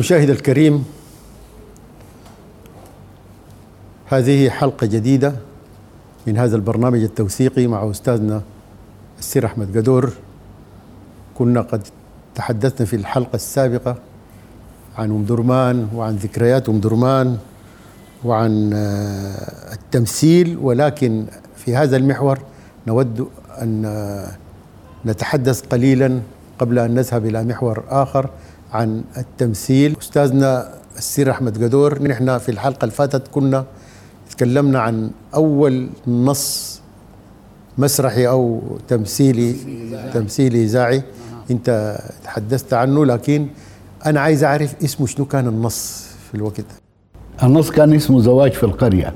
[0.00, 0.84] مشاهد الكريم
[4.06, 5.34] هذه حلقة جديدة
[6.26, 8.42] من هذا البرنامج التوثيقي مع أستاذنا
[9.18, 10.12] السير أحمد قدور.
[11.34, 11.82] كنا قد
[12.34, 13.96] تحدثنا في الحلقة السابقة
[14.98, 17.38] عن أم درمان وعن ذكريات أم درمان
[18.24, 21.24] وعن آه، التمثيل ولكن
[21.56, 22.38] في هذا المحور
[22.86, 23.28] نود
[23.62, 24.36] أن آه،
[25.06, 26.20] نتحدث قليلا
[26.58, 28.30] قبل أن نذهب إلى محور آخر.
[28.72, 29.96] عن التمثيل.
[30.02, 33.64] أستاذنا السير أحمد قدور نحن في الحلقة اللي فاتت كنا
[34.30, 36.80] تكلمنا عن أول نص
[37.78, 39.54] مسرحي أو تمثيلي
[40.14, 41.02] تمثيلي إذاعي
[41.50, 43.46] أنت تحدثت عنه لكن
[44.06, 48.62] أنا عايز أعرف اسمه شنو كان النص في الوقت ده؟ النص كان اسمه زواج في
[48.62, 49.12] القرية.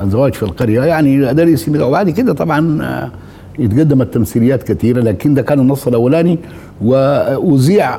[0.00, 1.86] الزواج في القرية يعني ده الاسم ده.
[1.86, 3.12] وبعد كده طبعا آه،
[3.58, 6.38] يتقدمت تمثيليات كثيرة لكن ده كان النص الأولاني.
[6.82, 7.98] وأذيع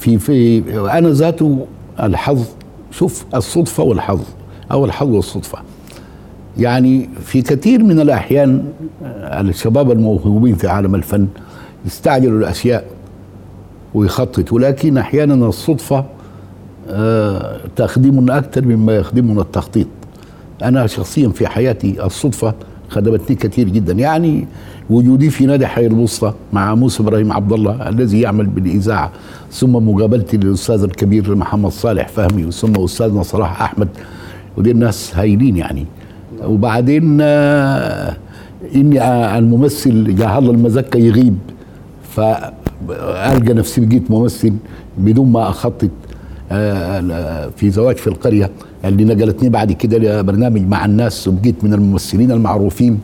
[0.00, 0.62] في في
[0.98, 1.66] أنا ذاته
[2.02, 2.44] الحظ
[2.90, 4.20] شوف الصدفة والحظ
[4.72, 5.58] أو الحظ والصدفة.
[6.58, 8.64] يعني في كثير من الأحيان
[9.04, 11.28] آه، الشباب الموهوبين في عالم الفن
[11.86, 12.84] يستعجلوا الأشياء
[13.94, 16.04] ويخططوا لكن أحيانا الصدفة
[16.88, 19.86] آه، تخدمنا أكثر مما يخدمنا التخطيط.
[20.62, 22.54] أنا شخصيا في حياتي الصدفة
[22.90, 23.92] خدمتني كثير جدا.
[23.92, 24.46] يعني
[24.90, 29.10] وجودي في نادي حي الوسطى مع موسى إبراهيم عبد الله الذي يعمل بالإذاعة
[29.52, 33.88] ثم مقابلتي للأستاذ الكبير محمد صالح فهمي ثم أستاذنا صلاح أحمد.
[34.56, 35.86] ودي الناس هايلين يعني.
[36.44, 38.16] وبعدين آه،
[38.74, 41.38] إني آه، الممثل جاه الله المزكه يغيب
[42.10, 44.52] فألقى نفسي بقيت ممثل
[44.98, 45.90] بدون ما أخطط
[46.52, 48.50] آه، في زواج في القرية.
[48.84, 53.00] اللي نقلتني بعد كده لبرنامج مع الناس وبقيت من الممثلين المعروفين.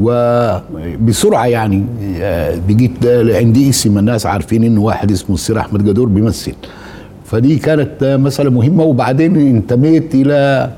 [0.00, 1.84] وبسرعه يعني
[2.20, 3.06] آه، بقيت
[3.36, 6.52] عندي اسم الناس عارفين إنه واحد اسمه السير أحمد قدور بيمثل.
[7.24, 8.84] فدي كانت مسألة مهمة.
[8.84, 10.70] وبعدين انتميت إلى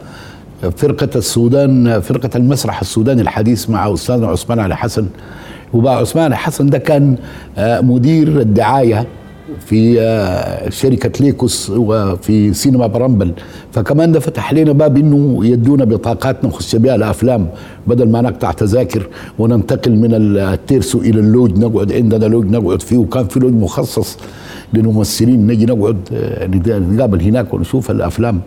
[0.76, 5.06] فرقة السودان فرقة المسرح السوداني الحديث مع أستاذنا عثمان علي حسن.
[5.72, 7.16] وبقى عثمان علي حسن ده كان
[7.58, 9.06] آه، مدير الدعاية.
[9.66, 13.32] في آه، شركة ليكوس وفي سينما برامبل.
[13.72, 17.48] فكمان ده فتح لنا باب إنه يدونا بطاقات نخش بها الأفلام
[17.86, 19.06] بدل ما نقطع تذاكر
[19.38, 22.96] وننتقل من التيرسو إلى اللوج نقعد عندنا لوج نقعد فيه.
[22.96, 24.18] وكان في لوج مخصص
[24.74, 26.46] للممثلين نجي نقعد آه،
[26.78, 28.40] نقابل هناك ونشوف الأفلام.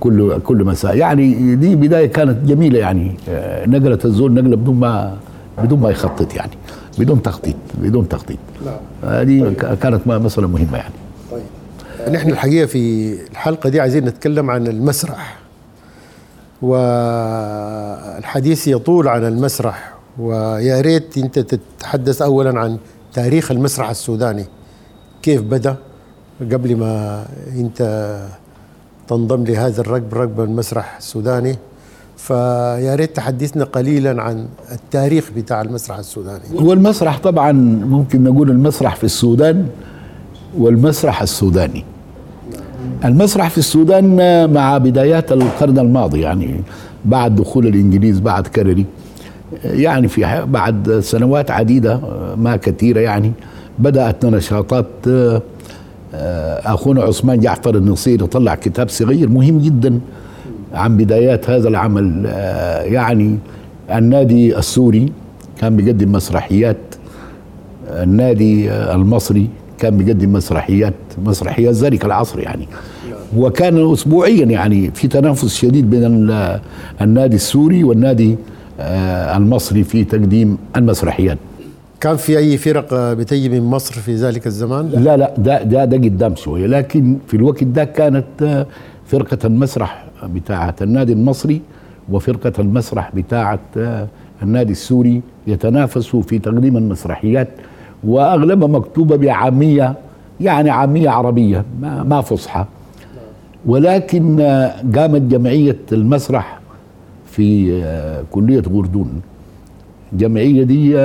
[0.00, 0.96] كل كل مساء.
[0.96, 5.16] يعني دي بداية كانت جميلة يعني آه، نقلت الزول نقلة بدون ما
[5.64, 6.50] بدون ما يخطط يعني.
[6.98, 8.38] بدون تخطيط بدون تخطيط.
[9.04, 10.94] هذه ك- كانت مسألة مهمة يعني.
[12.10, 15.38] نحن الحقيقة في الحلقة دي عايزين نتكلم عن المسرح.
[17.22, 22.78] والحديث يطول عن المسرح ويا ريت انت تتحدث اولا عن
[23.12, 24.44] تاريخ المسرح السوداني.
[25.22, 25.76] كيف بدأ؟
[26.40, 27.24] قبل ما
[27.56, 27.80] انت
[29.08, 31.56] تنضم لهذا الركب ركب المسرح السوداني.
[32.22, 36.40] فيا ريت تحدثنا قليلا عن التاريخ بتاع المسرح السوداني.
[36.60, 37.52] هو المسرح طبعا
[37.86, 39.66] ممكن نقول المسرح في السودان
[40.58, 41.84] والمسرح السوداني.
[43.04, 44.16] المسرح في السودان
[44.52, 46.60] مع بدايات القرن الماضي يعني
[47.04, 48.86] بعد دخول الإنجليز بعد كرري
[49.64, 52.00] يعني في بعد سنوات عديدة
[52.36, 53.32] ما كثيرة يعني
[53.78, 55.42] بدأت نشاطات آه،
[56.74, 60.00] أخونا عثمان جعفر النصيري طلع كتاب صغير مهم جدا
[60.74, 62.22] عن بدايات هذا العمل.
[62.26, 63.38] آه، يعني
[63.94, 65.12] النادي السوري
[65.60, 66.76] كان بيقدم مسرحيات.
[67.90, 70.94] النادي المصري كان بيقدم مسرحيات
[71.24, 72.68] مسرحيات ذلك العصر يعني.
[73.36, 76.60] وكان اسبوعيا يعني في تنافس شديد بين ال-
[77.00, 78.36] النادي السوري والنادي
[78.80, 81.38] آه، المصري في تقديم المسرحيات.
[82.00, 85.96] كان في أي فرق بتجي من مصر في ذلك الزمان؟ لا لا ده ده ده
[85.96, 86.66] قدام شوية.
[86.66, 88.66] لكن في الوقت ده كانت آه،
[89.06, 91.60] فرقة المسرح بتاعة النادي المصري
[92.10, 94.06] وفرقة المسرح بتاعة آه،
[94.42, 97.48] النادي السوري يتنافسوا في تقديم المسرحيات
[98.04, 99.94] وأغلبها مكتوبة بعامية
[100.40, 102.64] يعني عامية عربية ما, فصحى.
[103.66, 106.58] ولكن آه، قامت جمعية المسرح
[107.26, 109.20] في آه، كلية غردون.
[110.12, 110.98] الجمعيه دي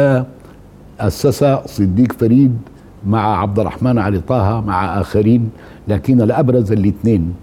[0.99, 2.57] أسسها صديق فريد
[3.07, 5.49] مع عبد الرحمن علي طه مع آخرين
[5.87, 7.33] لكن الأبرز الاثنين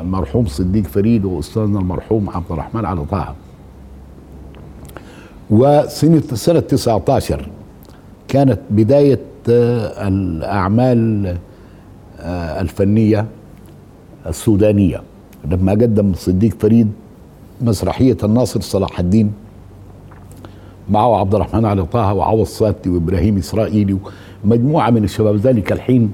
[0.00, 3.34] المرحوم صديق فريد وأستاذنا المرحوم عبد الرحمن علي طه.
[5.50, 7.48] وسنة سنة 19
[8.28, 9.20] كانت بداية
[9.50, 11.26] آه، الأعمال
[12.20, 13.26] آه، الفنية
[14.26, 15.02] السودانية.
[15.50, 16.92] لما قدم صديق فريد
[17.60, 19.32] مسرحية الناصر صلاح الدين
[20.90, 23.96] معه عبد الرحمن علي طه وعوض ساتي وإبراهيم إسرائيلي
[24.44, 25.36] ومجموعة من الشباب.
[25.36, 26.12] ذلك الحين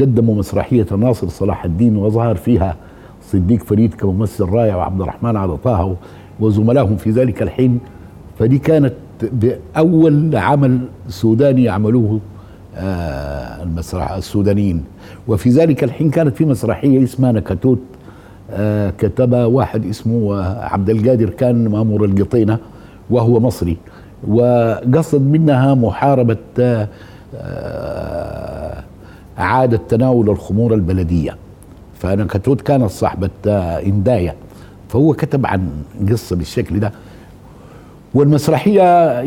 [0.00, 2.76] قدموا مسرحية ناصر صلاح الدين وظهر فيها
[3.32, 5.96] صديق فريد كممثل رائع وعبد الرحمن علي طه
[6.40, 7.78] وزملائهم في ذلك الحين.
[8.38, 8.94] فدي كانت
[9.76, 12.20] اول عمل سوداني يعملوه
[12.76, 14.84] آه المسرح السودانيين.
[15.28, 17.78] وفي ذلك الحين كانت في مسرحية اسمها نكتوت
[18.50, 22.58] آه كتبها واحد اسمه عبد القادر كان مأمور القطينة
[23.10, 23.76] وهو مصري.
[24.28, 26.88] وقصد منها محاربة آه
[29.38, 30.74] اعاده تناول الخمور
[32.04, 34.34] البلديه فنكتوت كانت صاحبه اندايا
[34.88, 35.68] فهو كتب عن
[36.10, 36.92] قصة بالشكل ده.
[38.14, 38.82] والمسرحية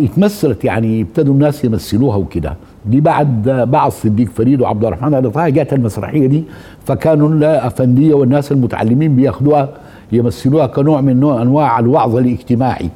[0.05, 2.55] اتمثلت يعني ابتدوا الناس يمثلوها وكده.
[2.85, 5.29] دي بعد بعض صديق فريد وعبد الرحمن علي
[5.65, 6.43] طه المسرحية دي
[6.85, 9.69] فكانوا الافنديه والناس المتعلمين بياخدوها
[10.11, 12.89] يمثلوها كنوع من نوع أنواع الوعظ الاجتماعي.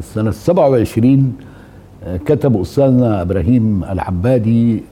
[0.00, 1.32] سنة 27
[2.26, 4.82] كتب أستاذنا إبراهيم العبادي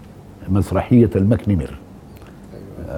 [0.49, 1.71] مسرحية المكنمر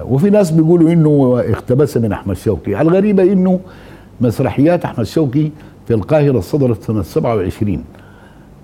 [0.01, 2.81] وفي ناس بيقولوا إنه اقتبس من أحمد شوقي.
[2.81, 3.59] الغريبة إنه
[4.21, 5.49] مسرحيات أحمد شوقي
[5.87, 7.83] في القاهرة صدرت سنة 27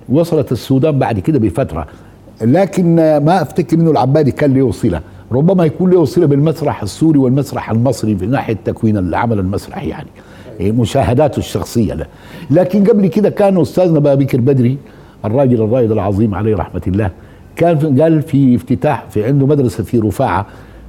[0.09, 1.87] وصلت السودان بعد كده بفترة.
[2.41, 5.01] لكن ما أفتكر إنه العبادي كان له صلة.
[5.31, 10.09] ربما يكون له صلة بالمسرح السوري والمسرح المصري في ناحية تكوين العمل المسرحي يعني.
[10.61, 12.05] مشاهداته الشخصية له.
[12.51, 14.77] لكن قبل كده كان أستاذنا بابكر بدري
[15.25, 17.09] الراجل الرائد العظيم عليه رحمة الله
[17.55, 20.45] كان قال في افتتاح في عنده مدرسة في رفاعة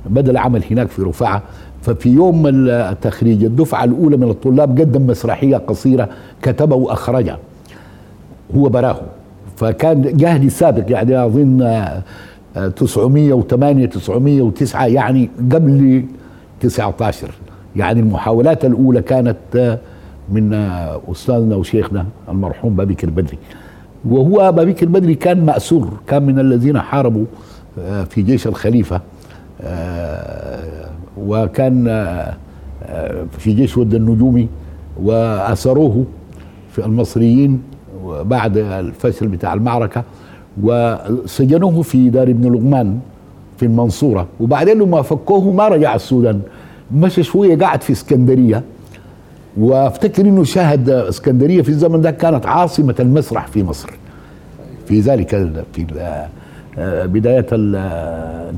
[0.06, 1.42] بدأ العمل هناك في رفاعة.
[1.82, 6.08] ففي يوم التخريج الدفعة الأولى من الطلاب قدم مسرحية قصيرة
[6.42, 7.38] كتبها واخرجها
[8.56, 9.00] هو براه.
[9.56, 11.84] فكان جهدي سابق يعني أظن
[12.76, 16.04] 908 909 يعني قبل
[16.60, 17.30] 19
[17.76, 19.78] يعني المحاولات الأولى كانت
[20.28, 20.52] من
[21.12, 23.38] أستاذنا وشيخنا المرحوم بابكر بدري.
[24.04, 27.24] وهو بابكر بدري كان مأسور كان من الذين حاربوا
[28.08, 29.00] في جيش الخليفة
[31.18, 31.84] وكان
[33.38, 34.48] في جيش ود النجومي
[35.02, 36.04] وأسروه
[36.72, 37.62] في المصريين
[38.06, 40.02] بعد الفشل بتاع المعركة
[40.62, 42.98] وسجنوه في دار ابن لقمان
[43.56, 44.26] في المنصورة.
[44.40, 46.40] وبعدين لما فكوه ما رجع السودان.
[46.94, 48.62] مشى شوية قعد في اسكندرية
[49.56, 53.90] وافتكر إنه شاهد اسكندرية في الزمن ده كانت عاصمة المسرح في مصر.
[54.88, 55.30] في ذلك
[55.72, 55.86] في
[57.06, 57.46] بداية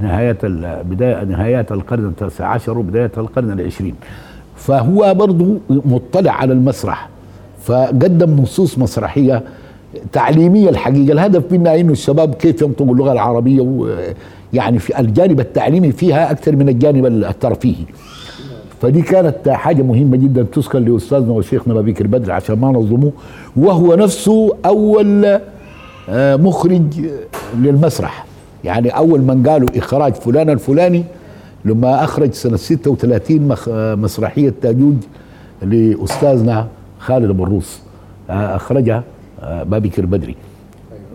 [0.03, 0.39] نهاية
[0.83, 3.95] بداية نهايات القرن التاسع عشر وبداية القرن العشرين.
[4.57, 7.09] فهو برضه مطلع على المسرح
[7.63, 9.43] فقدم نصوص مسرحية
[10.13, 11.13] تعليمية الحقيقة.
[11.13, 13.87] الهدف منها إنه الشباب كيف ينطقوا اللغة العربية
[14.53, 17.85] يعني في الجانب التعليمي فيها أكثر من الجانب الترفيهي.
[18.83, 23.13] فدي كانت حاجة مهمة جدا تذكر لأستاذنا وشيخنا بابكر بدر عشان ما نظلموه
[23.57, 25.39] وهو نفسه أول
[26.13, 26.83] مخرج
[27.59, 28.25] للمسرح.
[28.65, 31.05] يعني أول من قالوا إخراج فلان الفلاني
[31.65, 33.57] لما أخرج سنة 36
[33.99, 34.97] مسرحية تاجوج
[35.63, 36.67] لأستاذنا
[36.99, 37.81] خالد أبو الروس
[38.31, 39.05] أخرجها
[39.43, 40.35] بابكر بدري.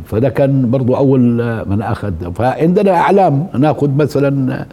[0.05, 1.19] فده كان برضو أول
[1.65, 2.31] من أخذ.
[2.35, 4.65] فعندنا إعلام ناخذ مثلا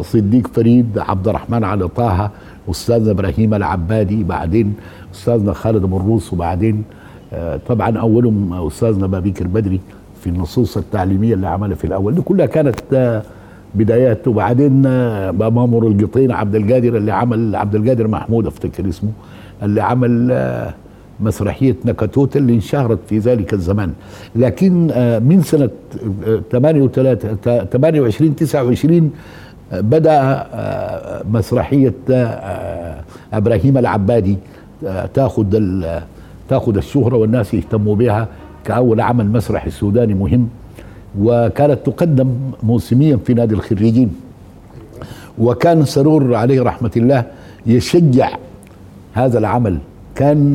[0.00, 2.30] صديق فريد عبد الرحمن علي طه
[2.70, 4.74] استاذنا إبراهيم العبادي بعدين
[5.14, 6.82] أستاذنا خالد الروس وبعدين
[7.68, 9.80] طبعا أولهم أستاذنا بابيكر بدري
[10.20, 12.14] في النصوص التعليمية اللي عملها في الأول.
[12.14, 12.80] دي كلها كانت
[13.74, 14.28] بدايات.
[14.28, 14.82] وبعدين
[15.30, 19.10] مامور القطين عبد القادر اللي عمل عبد القادر محمود أفتكر اسمه
[19.62, 20.72] اللي عمل
[21.20, 23.92] مسرحية نكتوت اللي انشهرت في ذلك الزمان.
[24.36, 24.86] لكن
[25.28, 25.70] من سنة
[26.52, 29.10] 28 29
[29.72, 30.46] بدا
[31.30, 31.94] مسرحية
[33.32, 34.36] إبراهيم العبادي
[35.14, 35.46] تاخذ
[36.48, 38.28] تاخذ الشهرة والناس يهتموا بها
[38.64, 40.48] كأول عمل مسرحي سوداني مهم
[41.20, 44.10] وكانت تقدم موسميا في نادي الخريجين.
[45.38, 47.24] وكان سرور عليه رحمة الله
[47.66, 48.30] يشجع
[49.12, 49.78] هذا العمل.
[50.14, 50.54] كان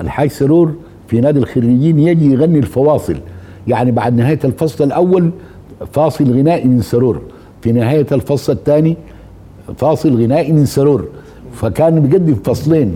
[0.00, 0.74] الحاج سرور
[1.08, 3.16] في نادي الخريجين يجي يغني الفواصل.
[3.68, 5.30] يعني بعد نهاية الفصل الأول
[5.92, 7.22] فاصل غنائي من سرور.
[7.62, 8.96] في نهاية الفصل الثاني
[9.76, 11.08] فاصل غنائي من سرور.
[11.52, 12.94] فكان بيقدم فصلين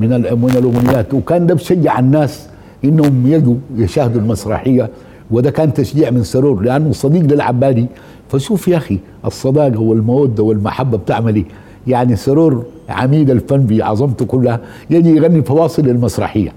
[0.00, 1.14] من من الأغنيات.
[1.14, 2.48] وكان ده بشجع الناس
[2.84, 4.90] إنهم يجوا يشاهدوا المسرحية.
[5.30, 7.86] وده كان تشجيع من سرور لأنه صديق للعبادي.
[8.28, 11.44] فشوف يا أخي الصداقة والمودة والمحبة بتعمل إيه.
[11.86, 14.60] يعني سرور عميد الفن بعظمته كلها
[14.90, 16.52] يجي يغني فواصل المسرحية.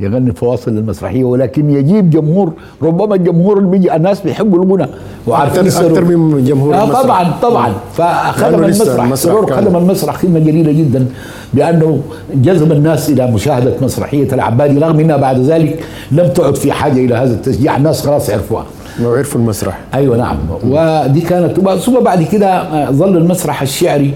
[0.00, 2.52] يغني فواصل المسرحيه ولكن يجيب جمهور
[2.82, 4.86] ربما الجمهور اللي بيجي الناس بيحبوا الغنى
[5.26, 7.02] وعارفين أكثر من جمهور آه المسرح.
[7.02, 7.72] طبعا طبعا.
[7.94, 11.06] فخدم المسرح, المسرح سرور خدم المسرح خدمه جليله جدا
[11.54, 12.00] بانه
[12.34, 17.14] جذب الناس إلى مشاهدة مسرحية العبادي رغم إنها بعد ذلك لم تعد في حاجة إلى
[17.14, 17.76] هذا التشجيع.
[17.76, 18.64] الناس خلاص عرفوها.
[19.04, 19.78] وعرفوا المسرح.
[19.94, 20.36] أيوه نعم.
[20.64, 24.14] ودي كانت ثم بعد كده ظل المسرح الشعري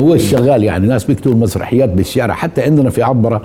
[0.00, 0.86] هو الشغال يعني.
[0.86, 3.42] ناس بيكتبوا مسرحيات بالشعر حتى عندنا في عبرة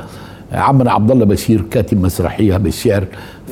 [0.52, 3.04] عمنا عبد الله بشير كاتب مسرحية بالشعر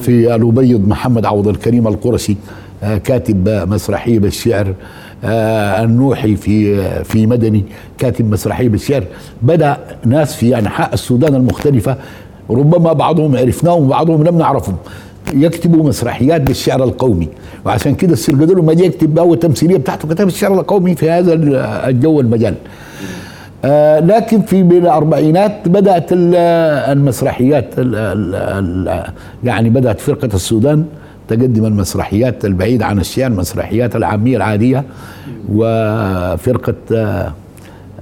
[0.02, 2.36] في الأبيض محمد عوض الكريم القرشي
[2.84, 4.74] آه، كاتب مسرحية بالشعر
[5.24, 7.64] آه، النوحي في في مدني
[7.98, 9.04] كاتب مسرحية بالشعر.
[9.42, 11.98] بدأ ناس في أنحاء السودان المختلفة
[12.50, 14.76] ربما بعضهم عرفناهم وبعضهم لم نعرفهم
[15.34, 17.28] يكتبوا مسرحيات بالشعر القومي.
[17.66, 21.34] وعشان كده السرقدلو ما يكتب أول تمثيلية بتاعته كتب الشعر القومي في هذا
[21.90, 22.56] الجو المجال.
[23.66, 29.04] آه لكن في الأربعينات بدأت المسرحيات ال ال ال
[29.44, 30.86] يعني بدأت فرقة السودان
[31.28, 34.84] تقدم المسرحيات البعيدة عن الشعر المسرحيات العامية العادية
[35.50, 37.34] وفرقة آه،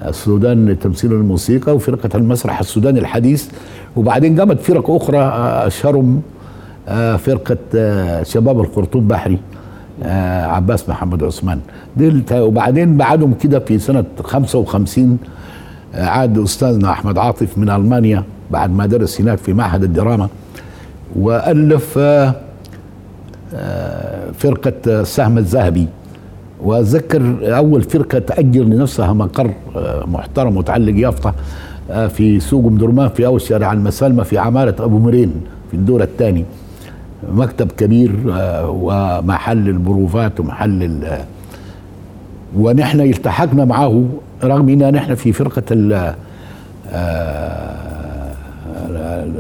[0.08, 3.48] السودان لتمثيل الموسيقى وفرقة المسرح السوداني الحديث.
[3.96, 6.22] وبعدين قامت فرق أخرى آه، أشهرهم
[6.88, 7.58] آه، فرقة
[8.24, 9.38] شباب الخرطوم بحري
[10.46, 11.60] عباس محمد عثمان.
[12.32, 15.18] وبعدين بعدهم كده في سنة 55
[15.94, 20.28] عاد أستاذنا أحمد عاطف من ألمانيا بعد ما درس هناك في معهد الدراما
[21.16, 22.00] وألف
[24.38, 25.88] فرقة السهم الذهبي.
[26.64, 31.34] وأتذكر أول فرقة تأجر لنفسها مقر آه، محترم وتعلق يافطة
[31.92, 35.34] آه، في سوق ام درمان في أول شارع المسالمة في عمارة أبو مرين
[35.72, 36.46] في الدور الثاني.
[37.34, 41.00] مكتب كبير آه، ومحل البروفات ومحل
[42.58, 44.06] ونحن التحقنا معه
[44.46, 45.64] رغم إن نحن في فرقة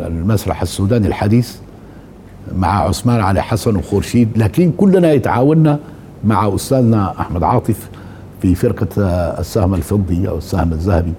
[0.07, 1.55] المسرح السوداني الحديث
[2.55, 5.79] مع عثمان علي حسن وخورشيد لكن كلنا يتعاوننا
[6.23, 7.89] مع أستاذنا أحمد عاطف
[8.41, 8.87] في فرقة
[9.39, 11.13] السهم الفضي أو السهم الذهبي.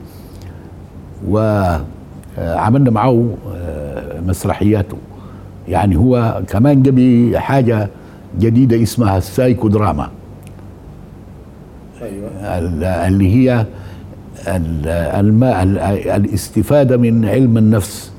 [1.28, 4.96] وعملنا معه آه، مسرحياته.
[5.68, 7.88] يعني هو كمان جاب حاجة
[8.38, 10.10] جديدة اسمها السايكو دراما.
[12.04, 12.28] أيوه.
[13.08, 13.66] اللي هي
[15.20, 15.62] الماء
[16.16, 18.10] الاستفادة من علم النفس.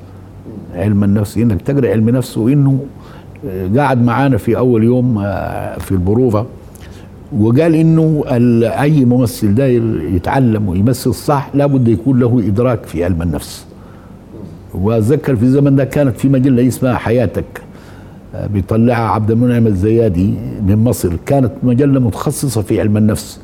[0.75, 2.79] علم النفس إنك تقرأ علم نفس وإنه
[3.77, 6.45] قاعد معانا في أول يوم آه، في البروفة
[7.39, 8.23] وقال إنه
[8.81, 13.65] أي ممثل داير يتعلم ويمثل صح لابد يكون له إدراك في علم النفس.
[14.73, 17.61] وأتذكر في الزمن ده كانت في مجلة اسمها حياتك
[18.35, 20.33] آه، بيطلعها عبد المنعم الزيادي
[20.67, 21.13] من مصر.
[21.25, 23.39] كانت مجلة متخصصة في علم النفس.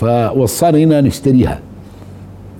[0.00, 1.58] فوصانا هنا نشتريها.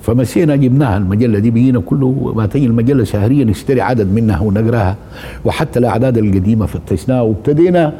[0.02, 4.96] فمشينا جبناها المجلة دي بيجينا كله ما تجي المجلة شهريا نشتري عدد منها ونقراها.
[5.44, 7.92] وحتى الأعداد القديمة فتشناها وابتدينا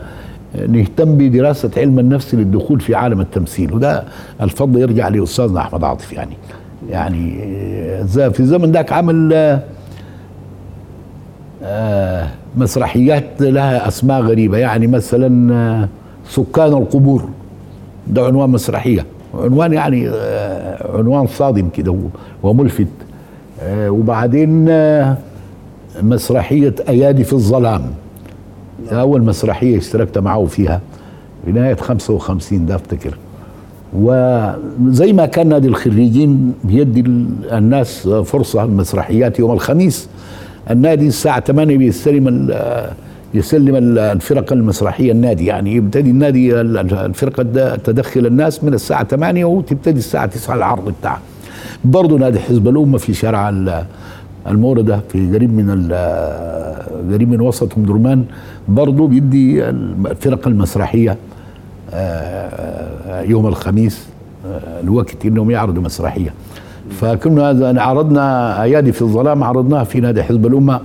[0.68, 3.75] نهتم بدراسة علم النفس للدخول في عالم التمثيل.
[3.75, 4.04] وده
[4.40, 6.37] الفضل يرجع لأستاذنا أحمد عاطف يعني.
[6.90, 7.30] يعني
[8.06, 9.32] في الزمن ذاك عمل
[11.62, 14.59] آه، مسرحيات لها أسماء غريبة.
[14.59, 15.88] يعني مثلا آه،
[16.28, 17.28] سكان القبور
[18.06, 19.06] ده عنوان مسرحية.
[19.34, 21.96] عنوان يعني آه، عنوان صادم كده
[22.42, 22.87] وملفت.
[23.62, 25.16] آه، وبعدين آه،
[26.02, 27.82] مسرحية أيادي في الظلام.
[28.92, 30.80] أول مسرحية اشتركت معه فيها
[31.44, 33.16] في نهاية 55 ده أفتكر.
[33.94, 37.00] وزي ما كان نادي الخريجين بيدي
[37.52, 40.08] الناس فرصة المسرحيات يوم الخميس.
[40.70, 42.50] النادي الساعة 8 بيستلم
[43.34, 45.46] يسلم الفرق المسرحية النادي.
[45.46, 51.20] يعني يبتدي النادي الفرقه تدخل الناس من الساعة 8 وتبتدي الساعة 9 العرض بتاعها.
[51.84, 53.49] برضه نادي حزب الأمة في شارع
[54.49, 55.92] الموردة في قريب من
[57.12, 58.25] قريب من وسط أم درمان
[58.68, 61.16] برضه بيدي الفرق المسرحية
[61.94, 64.06] آه، يوم الخميس
[64.46, 66.34] آه، الوقت إنهم يعرضوا مسرحية.
[66.90, 70.80] فكنا عرضنا أيادي في الظلام عرضناها في نادي حزب الأمة.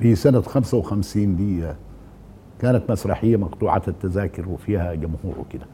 [0.00, 1.62] في سنة 55 دي
[2.60, 5.66] كانت مسرحية مقطوعة التذاكر وفيها جمهور وكده.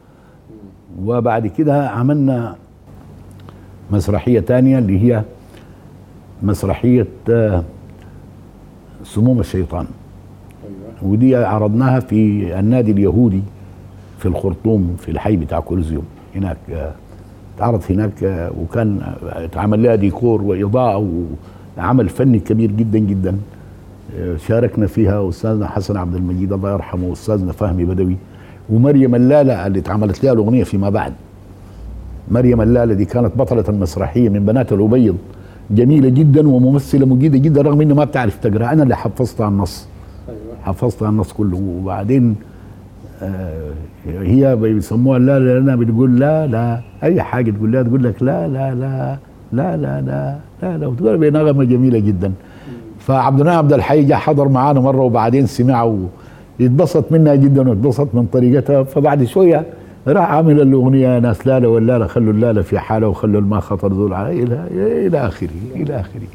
[1.05, 2.55] وبعد كده عملنا
[3.91, 5.23] مسرحية تانية اللي هي
[6.43, 7.63] مسرحية آه،
[9.03, 9.87] سموم الشيطان.
[10.63, 11.11] أيوة.
[11.13, 12.15] ودي عرضناها في
[12.59, 13.41] النادي اليهودي
[14.19, 16.05] في الخرطوم في الحي بتاع كولوزيوم.
[16.35, 16.91] هناك آه،
[17.55, 21.25] اتعرض هناك آه، وكان اتعمل لها ديكور وإضاءة
[21.77, 23.37] وعمل فني كبير جدا جدا.
[24.47, 28.15] شاركنا فيها أستاذنا حسن عبد المجيد الله يرحمه واستاذنا فهمي بدوي
[28.69, 31.13] ومريم اللالة اللي اتعملت لها الأغنية فيما بعد.
[32.31, 35.17] مريم اللالة دي كانت بطلة المسرحية من بنات الأبيض
[35.71, 39.87] جميلة جدا وممثلة مجيدة جدا رغم انها ما بتعرف تقرأ أنا اللي حفظتها النص.
[40.63, 41.57] حفظتها النص كله.
[41.57, 42.35] وبعدين
[43.21, 43.71] آه
[44.07, 48.47] هي بيسموها لا لا أنا بتقول لا لا أي حاجة تقول لها تقول لك لا
[48.47, 49.17] لا لا
[49.53, 52.31] لا لا لا لا لا وتقول بنغمه جميلة جدا.
[53.07, 55.95] فعبد الناصر عبد الحي جاء حضر معانا مرة وبعدين سمع
[56.59, 58.83] ويتبسط منها جدا واتبسط من طريقتها.
[58.83, 59.65] فبعد شوية
[60.07, 64.67] راح عامل الأغنية ناس لاله واللاله خلوا اللاله في حالة وخلوا الماء خطر على إلى
[65.07, 66.27] إلى آخره إلى آخره.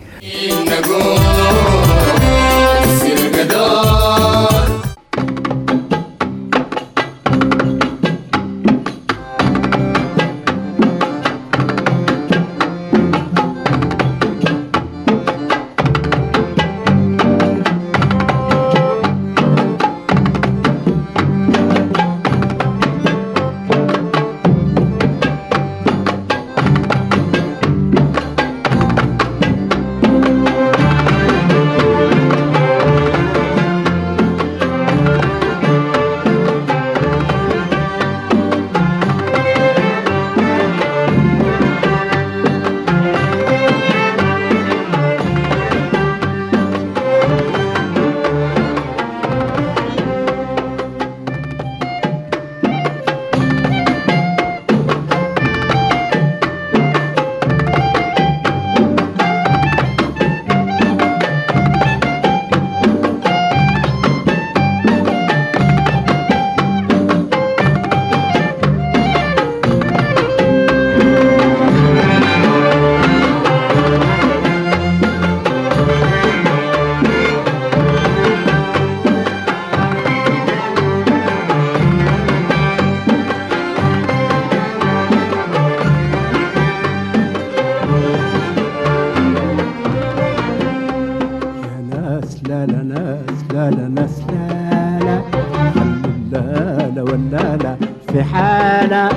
[98.22, 99.08] حالة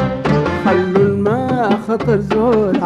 [0.65, 2.77] خلوا الماء خطر زول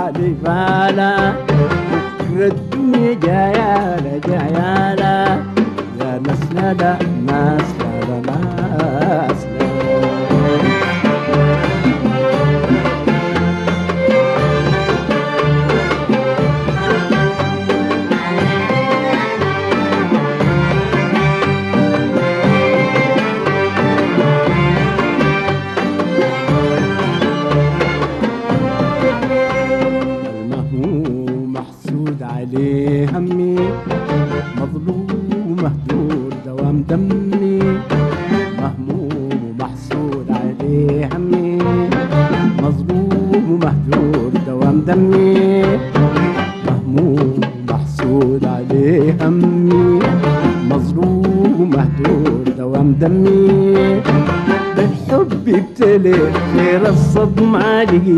[56.60, 58.17] غير الصدمة لقي.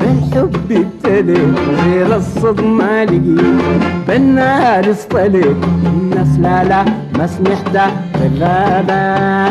[0.00, 1.42] بالحب ابتلي
[1.84, 3.36] غير الصدمة لقي.
[4.08, 5.54] بالنار اصطلي
[5.86, 6.84] الناس لا لا
[7.18, 7.74] ما سمحت
[8.38, 9.50] لا لا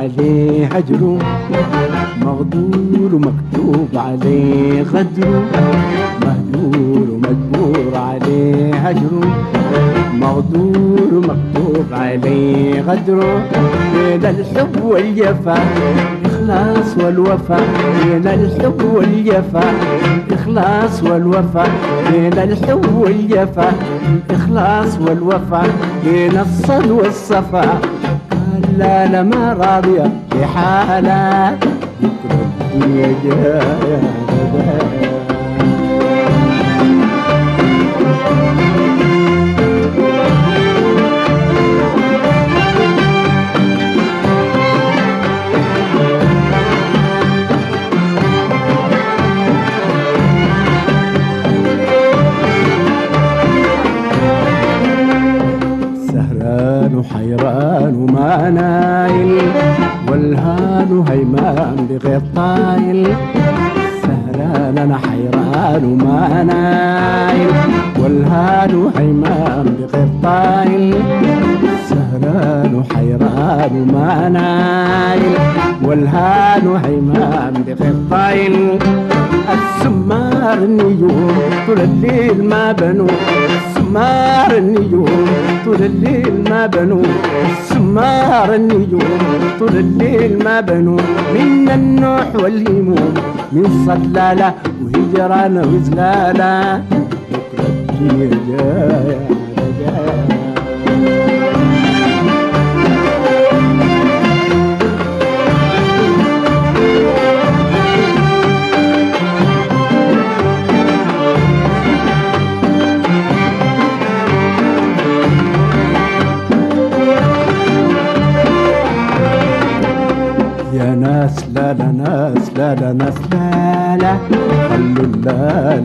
[0.00, 1.18] عليه هجره
[2.22, 5.44] مغدور ومكتوب عليه غدره
[6.22, 9.50] مهجور ومجبور عليه هجره
[10.14, 13.44] مغدور ومكتوب عليه غدره
[13.94, 15.58] بين الحب والجفا
[16.24, 17.56] الإخلاص والوفا.
[18.04, 19.72] بين الحب والجفا
[20.28, 21.64] الإخلاص والوفا.
[22.12, 23.72] بين الحب والجفا
[24.30, 25.62] الإخلاص والوفا.
[26.04, 27.80] بين الصد والصفا.
[28.70, 31.58] ولا لما راضية في حالة
[32.02, 34.19] الدنيا جاية.
[88.40, 89.02] السمار النجوم
[89.58, 91.00] طول الليل ما بنوا
[91.34, 93.14] من النوح والهموم.
[93.52, 96.82] من صلالة وهجران وزلالة.
[97.32, 99.29] بكرة الدنيا جاية.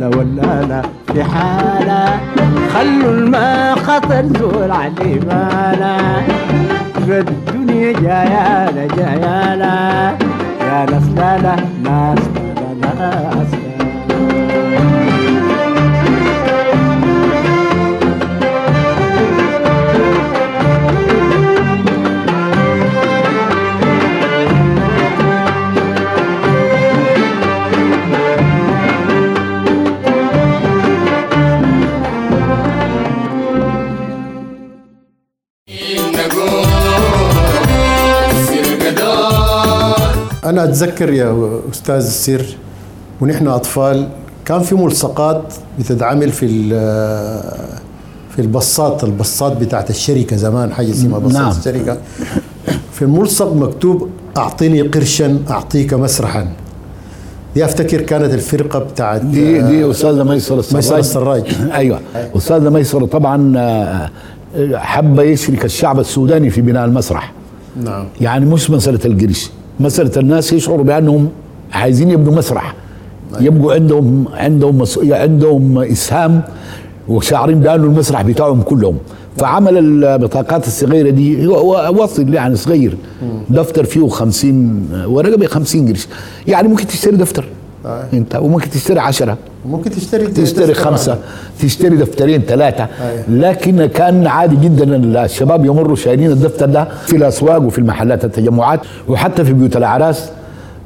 [0.05, 0.81] اللالا واللالا
[1.13, 2.19] في حالة.
[2.73, 5.97] خلوا الماء خطر زول علي بالا
[7.29, 10.17] الدنيا جايالة جايالة
[10.61, 12.19] يا ناس لا لا ناس.
[40.65, 42.45] أنا أتذكر يا أستاذ السر
[43.21, 44.07] ونحن أطفال
[44.45, 47.75] كان في ملصقات بتتعمل في ال-
[48.35, 51.51] في البصات البصات بتاعت الشركة زمان حاجة اسمها بصات نعم.
[51.51, 51.97] الشركة.
[52.93, 56.47] في الملصق مكتوب أعطيني قرشا أعطيك مسرحا.
[57.55, 60.75] دي أفتكر كانت الفرقة بتاعت دي دي أستاذة ميسر السراج.
[60.75, 61.43] ميسر السراج.
[61.73, 61.99] أيوه.
[62.37, 64.09] أستاذة ميسر طبعا آه،
[64.73, 67.31] حب يشرك الشعب السوداني في بناء المسرح.
[67.83, 68.05] نعم.
[68.21, 69.49] يعني مش مسألة القرش.
[69.79, 71.29] مسألة الناس يشعروا بأنهم
[71.73, 72.75] عايزين يبنوا مسرح.
[73.39, 76.41] يبقوا عندهم عندهم عندهم إسهام
[77.07, 78.97] وشاعرين بأنه المسرح بتاعهم كلهم.
[79.37, 82.97] فعمل البطاقات الصغيرة دي هو وصل يعني صغير.
[83.49, 86.07] دفتر فيه 50 ورقة ب 50 قرش.
[86.47, 87.45] يعني ممكن تشتري دفتر.
[87.85, 88.03] آه.
[88.13, 89.37] انت وممكن تشتري عشرة.
[89.65, 91.17] ممكن تشتري تشتري خمسة.
[91.61, 92.87] تشتري دفترين ثلاثة.
[93.01, 93.23] أيوة.
[93.29, 94.95] لكن كان عادي جدا
[95.25, 100.29] الشباب يمروا شايلين الدفتر ده في الأسواق وفي المحلات التجمعات وحتى في بيوت الأعراس.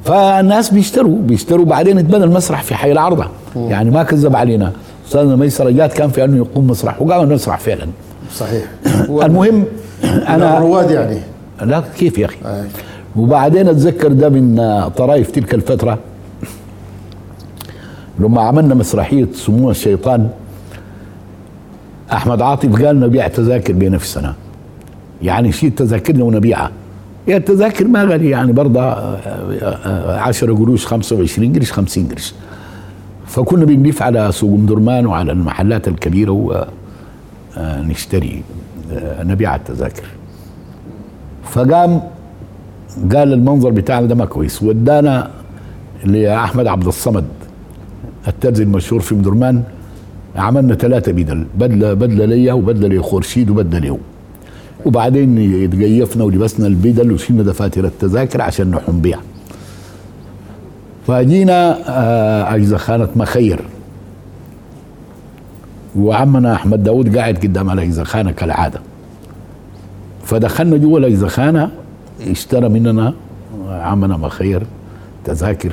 [0.04, 3.26] فالناس بيشتروا بيشتروا بعدين اتبنى المسرح في حي العرضة.
[3.56, 4.72] يعني ما كذب علينا.
[5.06, 7.86] أستاذنا ميسر جات كان في أنه يقوم مسرح وقام المسرح فعلا.
[8.36, 8.62] صحيح.
[9.26, 9.64] المهم
[10.04, 11.18] أنا أنا رواد يعني.
[11.62, 12.62] لا كيف يا أخي؟ أي.
[13.16, 14.62] وبعدين أتذكر ده من
[14.96, 15.98] طرايف تلك الفترة.
[18.20, 20.30] لما عملنا مسرحية سمو الشيطان
[22.12, 24.34] أحمد عاطف قال نبيع تذاكر بنفسنا.
[25.22, 26.70] يعني شيء تذاكرنا ونبيعها
[27.28, 32.34] يا التذاكر ما غالي يعني برضه 10 قروش 25 قرش 50 قرش.
[33.26, 36.64] فكنا بنلف على سوق أم درمان وعلى المحلات الكبيرة
[37.56, 38.42] ونشتري
[39.20, 40.04] نبيع التذاكر.
[41.44, 42.02] فقام
[43.14, 44.62] قال المنظر بتاعنا ده ما كويس.
[44.62, 45.30] ودانا
[46.04, 47.24] لأحمد عبد الصمد.
[48.28, 49.62] الترزي المشهور في مدرمان
[50.36, 53.98] عملنا ثلاثة بدل بدلة بدلة ليا وبدلة لخورشيد وبدلة له.
[54.86, 59.20] وبعدين اتجيفنا ولبسنا البدل وشلنا دفاتر التذاكر عشان نحن بيها.
[61.06, 63.60] فجينا آه، أجزة خانة مخير
[65.96, 68.80] وعمنا أحمد داود قاعد قدام الأجزة خانة كالعادة.
[70.24, 71.70] فدخلنا جوا الأجزة خانة
[72.30, 73.14] اشترى مننا
[73.68, 74.62] عمنا مخير
[75.24, 75.72] تذاكر.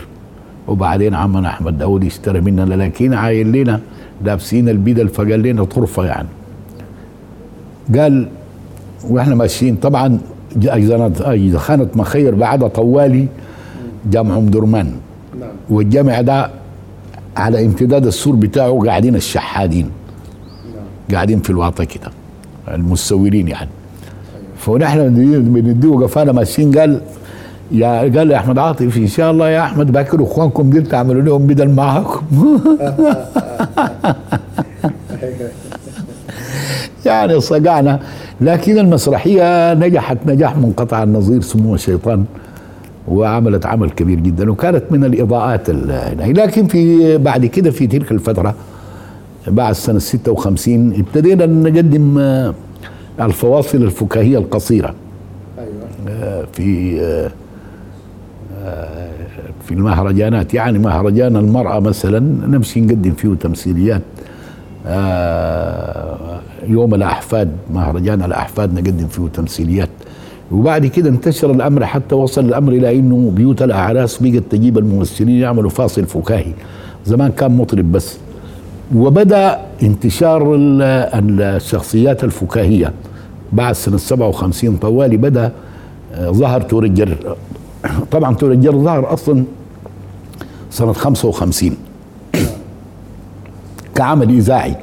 [0.67, 3.80] وبعدين عمنا أحمد داود اشترى مننا لكن عاين لنا
[4.23, 6.27] لابسين البدل فقال لنا طرفة يعني.
[7.95, 8.27] قال
[9.10, 9.75] وإحنا ماشيين.
[9.75, 10.19] طبعا
[11.56, 13.27] خانت مخير بعدها طوالي
[14.12, 14.91] جامع ام درمان.
[15.39, 15.49] نعم.
[15.69, 16.49] والجامع ده
[17.38, 19.89] على امتداد السور بتاعه قاعدين الشحادين.
[21.12, 22.12] قاعدين في الواطة كده
[22.73, 23.69] المسورين يعني.
[24.58, 25.10] فنحن
[25.43, 26.77] بنديه قفانا ماشيين.
[26.80, 27.01] قال
[27.71, 31.47] يا قال يا أحمد عاطف إن شاء الله يا أحمد باكر إخوانكم دول تعملوا لهم
[31.47, 32.21] بدل معاكم.
[37.06, 37.99] يعني صقعنا.
[38.41, 42.25] لكن المسرحية نجحت نجاح منقطع النظير سمو الشيطان
[43.08, 48.56] وعملت عمل كبير جدا وكانت من الإضاءات ال- لكن في بعد كده في تلك الفترة
[49.47, 52.53] بعد سنه 56 ابتدينا نقدم آه،
[53.21, 54.93] الفواصل الفكاهية القصيرة.
[55.60, 56.45] أيوه.
[56.53, 57.32] في آه، آه،
[59.65, 60.53] في المهرجانات.
[60.53, 64.01] يعني مهرجان المرأة مثلا نمشي نقدم فيه تمثيليات.
[64.88, 69.89] آه، يوم الأحفاد مهرجان الأحفاد نقدم فيه تمثيليات.
[70.51, 75.69] وبعد كده انتشر الأمر حتى وصل الأمر إلى إنه بيوت الأعراس بقت تجيب الممثلين يعملوا
[75.69, 76.53] فاصل فكاهي.
[77.06, 78.17] زمان كان مطرب بس.
[78.95, 82.91] وبدأ انتشار ال- ال- الشخصيات الفكاهية.
[83.53, 85.51] بعد سنة 57 طوالي بدأ
[86.13, 87.15] آه، ظهر تور الجر
[88.11, 89.43] طبعا تور الجر ظهر أصلا
[90.71, 91.71] سنة 55
[93.95, 94.75] كعمل إذاعي.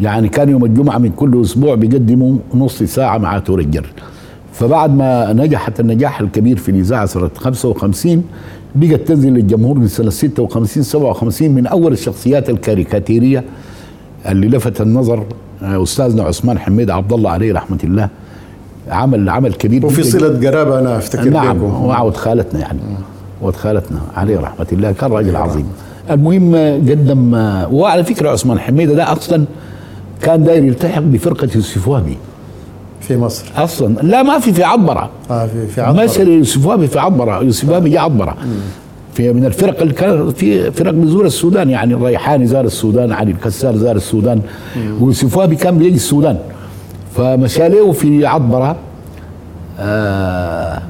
[0.00, 3.86] يعني كان يوم الجمعة من كل أسبوع بيقدموا نص ساعة مع تور الجر.
[4.52, 8.24] فبعد ما نجحت النجاح الكبير في الإذاعة سنة 55
[8.74, 13.44] بقت تنزل للجمهور من سنة 56 57 من أول الشخصيات الكاريكاتيرية
[14.28, 15.24] اللي لفت النظر
[15.62, 18.08] آه، أستاذنا عثمان حميد عبد الله عليه رحمة الله.
[18.90, 20.02] عمل عمل كبير وفي.
[20.02, 22.78] صلة قرابه أنا أفتكر نعم ولد خالتنا يعني
[23.42, 25.66] ولد خالتنا عليه رحمة الله كان راجل عظيم.
[26.10, 26.54] المهم
[26.90, 27.34] قدم
[27.70, 29.44] وعلى فكرة عثمان حميدة ده أصلا
[30.22, 32.16] كان داير يلتحق بفرقة يوسف وهبي
[33.00, 33.44] في مصر.
[33.56, 35.10] أصلا لا ما في في عبرة.
[35.30, 38.36] آه في في عطر مثل يوسف وهبي في عبرة يوسف وهبي عبرة.
[39.14, 43.76] في من الفرق اللي كانت في فرق بتزور السودان يعني الريحاني زار السودان علي الكسار
[43.76, 44.40] زار السودان.
[45.00, 46.38] ويوسف وهبي كان بيجي السودان.
[47.16, 48.76] فمشى له في عبره
[49.80, 50.82] آه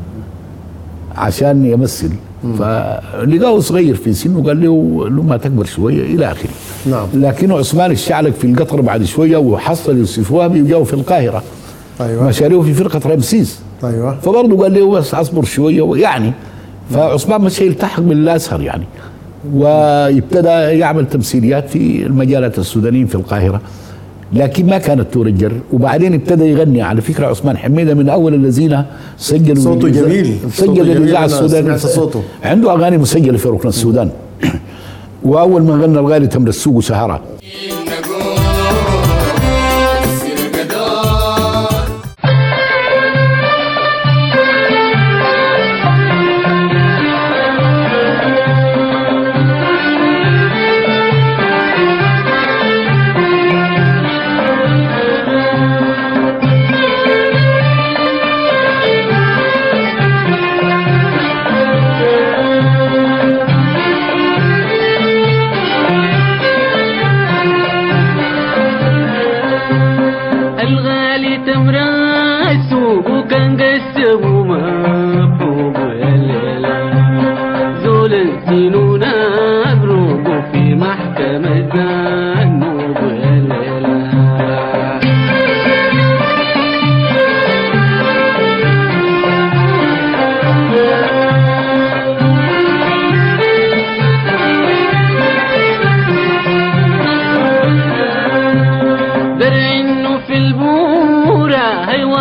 [1.17, 2.11] عشان يمثل.
[2.59, 6.51] فلقاه صغير في سنه قال له له ما تكبر شوية إلى آخره.
[6.87, 7.07] نعم.
[7.15, 11.43] لكنه عثمان الشعلك في القطر بعد شوية وحصل يوسف وهبي وجاوا في القاهرة.
[12.01, 12.31] أيوه.
[12.41, 13.61] له في فرقة رمسيس.
[13.85, 14.21] أيوه.
[14.21, 16.33] فبرضه قال له بس أصبر شوية يعني.
[16.91, 18.85] فعثمان مشى يلتحق بالازهر يعني.
[19.55, 23.61] وابتدى يعمل تمثيليات في المجالات السودانيين في القاهرة.
[24.33, 28.83] لكن ما كانت تور الجر وبعدين ابتدى يغني على فكرة عثمان حميدة من أول الذين
[29.19, 30.37] سجلوا صوته جميل.
[30.53, 30.91] سجل.
[30.91, 32.23] الاذاعه السودانية صوته.
[32.43, 34.11] عنده أغاني مسجلة في ركن السودان
[35.31, 37.21] وأول ما غنى الغالي تمر السوق وسهرة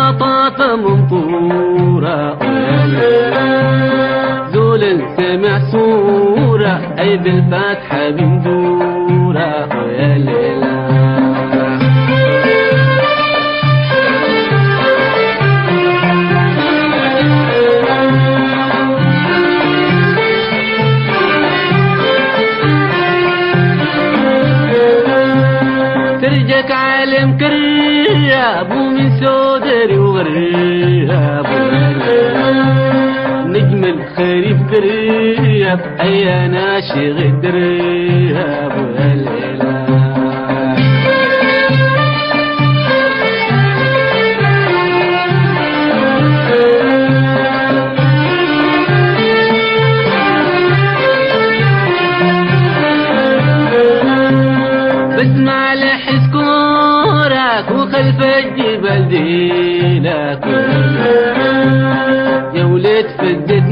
[0.08, 2.38] وطاطة منطورة
[4.52, 4.82] زول
[5.16, 10.45] سمع سورة أي بالفاتحة بندورة ويا ليلى
[36.00, 39.86] اي ناشغ الدرياب يا ليلى
[55.18, 60.44] بسمع لحس كورك وخلف الجبل ديلك
[62.54, 63.62] يا ولد فدت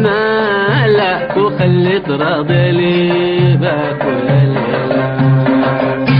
[1.64, 6.14] وخليت راضي ليبك يا ليلى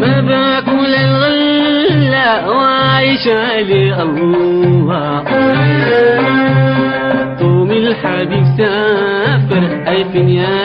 [0.00, 0.94] ما باكل
[2.48, 5.24] وعايش علي الله.
[7.40, 10.55] طوم الحبيب سافر أي فين يا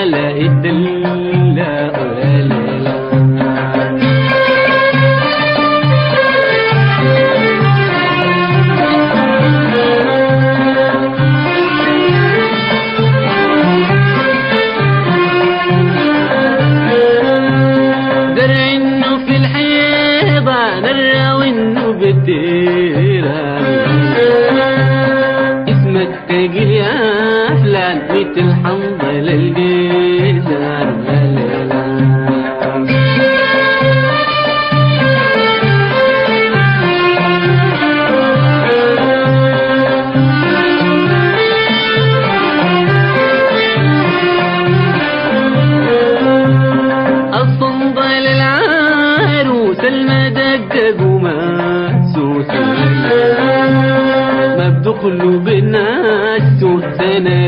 [55.01, 56.63] كله بالناس
[56.97, 57.47] سنة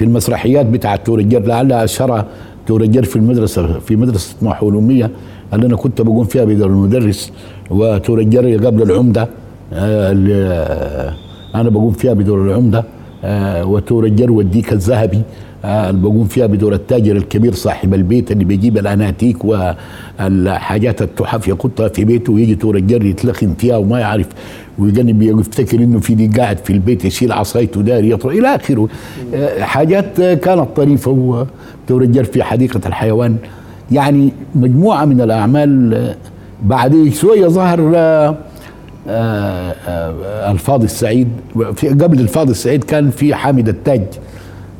[0.00, 2.26] في المسرحيات بتاعت تور الجر لعلها أشهرها
[2.66, 4.62] تور الجر في المدرسة في مدرسة طموح
[5.52, 7.32] اللي أنا كنت بقوم فيها بدور المدرس
[7.70, 9.28] وتور الجر قبل العمدة
[9.72, 11.14] آه، آه،
[11.54, 12.84] أنا بقوم فيها بدور العمدة.
[13.64, 15.22] وتور الجر والديك الذهبي.
[15.64, 22.04] آه، بقوم فيها بدور التاجر الكبير صاحب البيت اللي بيجيب الأناتيك والحاجات التحف يختها في
[22.04, 24.26] بيته ويجي تور الجر يتلخم فيها وما يعرف
[24.78, 28.88] ويجنب يفتكر إنه في دي قاعد في البيت يشيل عصايته داري يطرق إلى آخره.
[29.34, 33.36] آه، حاجات آه، كانت طريفة وتور الجر في حديقة الحيوان.
[33.92, 36.14] يعني مجموعة من الأعمال آه،
[36.62, 38.36] بعد شوية ظهر آه، آه، آه،
[40.50, 41.28] الفاضل السعيد.
[41.74, 44.02] في قبل الفاضل السعيد كان في حامد التاج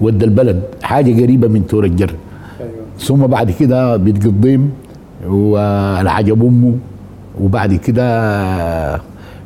[0.00, 2.14] ود البلد حاجة قريبة من تور الجر.
[2.98, 4.70] ثم بعد كده بيت قضيم
[5.26, 6.74] والعجب امه
[7.40, 9.00] وبعد كده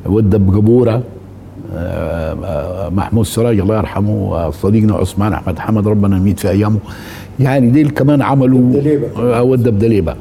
[0.07, 1.03] ود بقبورة
[1.75, 6.79] آه، آه، محمود سراج الله يرحمه صديقنا عثمان أحمد حمد ربنا يميت في أيامه.
[7.40, 9.07] يعني ديل كمان عملوا بدليبة.
[9.16, 10.14] آه، ود بدليبة.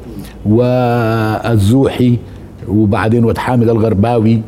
[0.46, 2.18] والزوحي
[2.68, 4.40] وبعدين ود حامد الغرباوي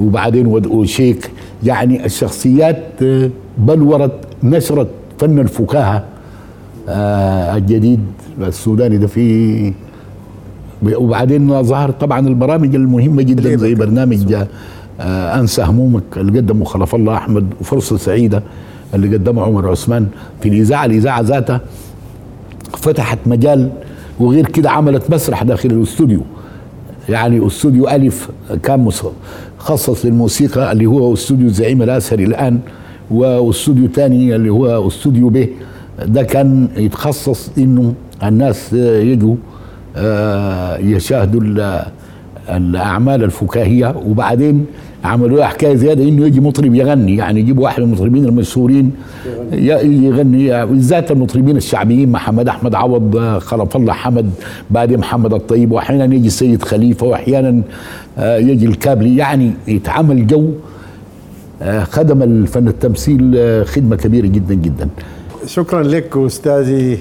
[0.00, 1.30] وبعدين ود أوشيك.
[1.64, 4.12] يعني الشخصيات آه، بلورت
[4.42, 4.88] نشرت
[5.18, 6.04] فن الفكاهة
[6.88, 8.00] آه، الجديد
[8.40, 9.72] السوداني ده فيه
[10.82, 14.32] وبعدين ظهر طبعا البرامج المهمة جدا زي برنامج
[15.00, 18.42] آه أنسى همومك اللي قدمه خلف الله أحمد وفرصة سعيدة
[18.94, 20.06] اللي قدمه عمر عثمان.
[20.40, 21.60] في الإذاعة الإذاعة ذاتها
[22.76, 23.70] فتحت مجال
[24.20, 26.20] وغير كده عملت مسرح داخل الاستوديو.
[27.08, 28.30] يعني استوديو ألف
[28.62, 28.88] كان
[29.60, 32.60] مخصص للموسيقى اللي هو استوديو الزعيم الازهري الآن
[33.10, 35.46] واستوديو ثاني اللي هو استوديو ب
[36.04, 39.34] ده كان يتخصص إنه الناس يجوا
[39.96, 41.82] آه، يشاهدوا ال-
[42.48, 43.94] الأعمال الفكاهية.
[44.06, 44.66] وبعدين
[45.04, 48.92] عملوا لها حكاية زيادة إنه يجي مطرب يغني يعني يجيبوا واحد من المطربين المشهورين
[49.52, 54.30] يغني بالذات المطربين الشعبيين محمد أحمد عوض آه، خلف الله حمد
[54.70, 57.62] بعدين محمد الطيب وأحيانا يجي السيد خليفة وأحيانا
[58.18, 60.50] آه، يجي الكابلي يعني يتعمل جو
[61.62, 63.36] آه، خدم الفن التمثيل
[63.66, 64.88] خدمة كبيرة جدا جدا
[65.46, 66.98] شكرا لك أستاذي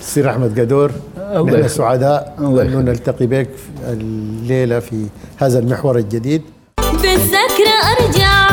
[0.00, 0.90] السير أحمد قدور
[1.34, 1.68] نحن.
[1.68, 2.74] سعداء يخليك.
[2.74, 3.48] نلتقي بك
[3.88, 6.42] الليلة في هذا المحور الجديد
[8.12, 8.45] Giao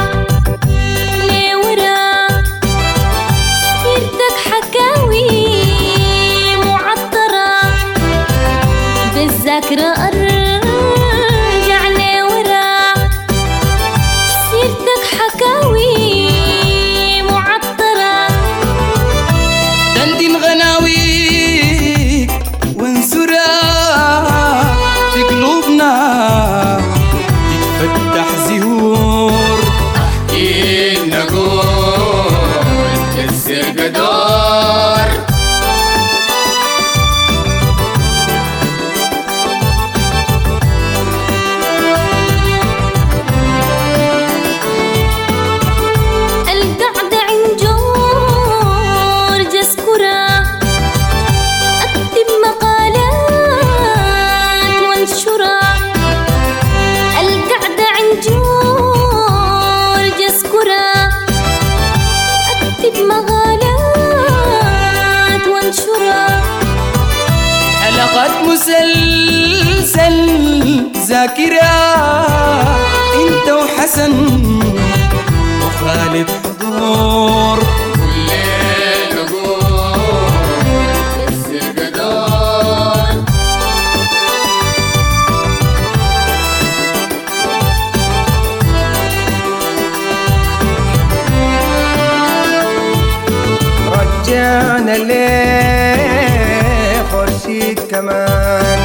[94.53, 98.79] رجعنا ليه خورشيد كمان.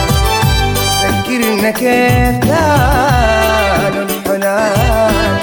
[1.05, 5.39] ذكرنا كيف كانوا الحنان.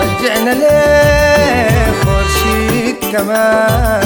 [0.00, 4.04] رجعنا ليه خورشيد كمان.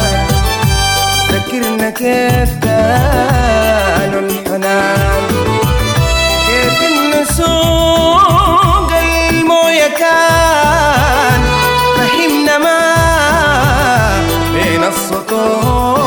[1.33, 5.23] ذكرنا كيف كانوا الحنان.
[6.47, 8.91] كيف النسوق
[9.31, 11.43] الموية كان
[14.93, 16.01] بين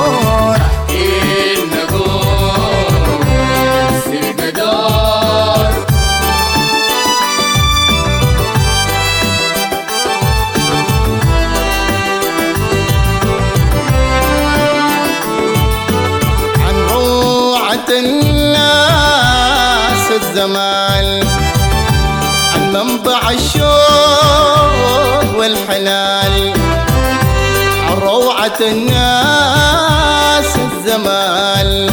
[28.61, 31.89] روعة الناس الزمان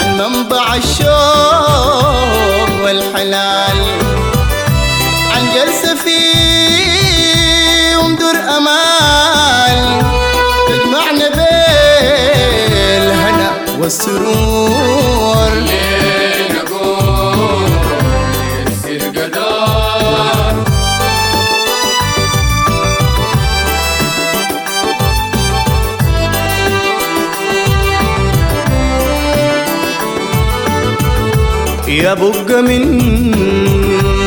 [0.00, 3.78] عن منبع الشوق والحلال.
[5.34, 6.20] عن جلسة في
[7.96, 10.02] ومدر أمال.
[10.68, 11.28] تجمعنا
[12.08, 15.13] بالهنا والسرور.
[32.04, 32.84] يا بق من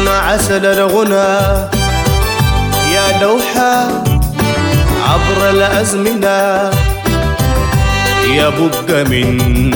[0.07, 1.67] عسل الغنى
[2.93, 3.87] يا لوحة
[5.09, 6.71] عبر الأزمنة
[8.33, 9.71] يا بق من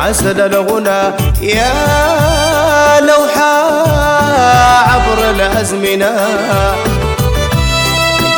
[0.00, 1.72] عسل الغنى يا
[3.00, 3.54] لوحة
[4.92, 6.12] عبر الأزمنة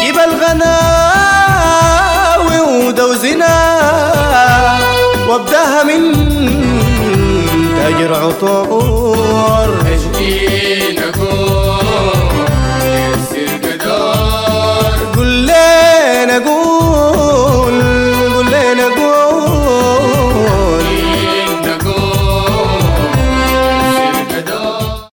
[0.00, 0.70] جيب الغناوي
[2.60, 3.54] ودوزنا
[5.28, 6.02] وابداها من
[7.92, 11.86] هجر عطور هجين أقول
[12.84, 14.98] يسر قدار
[16.38, 17.91] قول